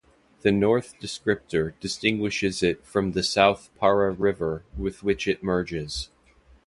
The 0.41 0.51
"north" 0.51 0.95
descriptor 0.99 1.73
distinguishes 1.79 2.63
it 2.63 2.83
from 2.83 3.11
the 3.11 3.21
South 3.21 3.69
Para 3.79 4.09
River 4.09 4.63
with 4.75 5.03
which 5.03 5.27
it 5.27 5.43
merges. 5.43 6.09